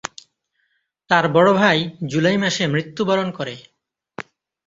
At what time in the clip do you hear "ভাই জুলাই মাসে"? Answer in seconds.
1.53-2.63